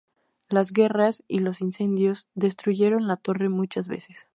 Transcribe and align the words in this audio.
Las 0.49 0.71
guerras 0.73 1.23
y 1.27 1.41
los 1.41 1.61
incendios 1.61 2.27
destruyeron 2.33 3.05
la 3.07 3.17
torre 3.17 3.49
muchas 3.49 3.87
veces. 3.87 4.25